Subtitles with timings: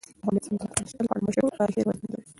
[0.23, 2.23] افغانستان د ځمکنی شکل په اړه مشهور تاریخی روایتونه لري.